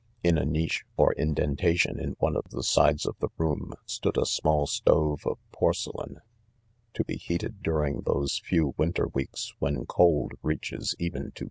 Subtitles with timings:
[0.25, 4.25] r In' a niche, or^ndentaiioh in rbne of the sides of the room, stood a
[4.25, 6.21] small stove of porcelain,
[6.95, 11.31] to:; be heated during tMse'few 5' mm^ ter weeks: when' cold 'reaches' m&k \io